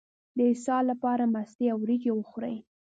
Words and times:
د 0.37 0.39
اسهال 0.53 0.83
لپاره 0.91 1.23
مستې 1.33 1.65
او 1.73 1.77
وریجې 1.83 2.11
وخورئ 2.15 2.57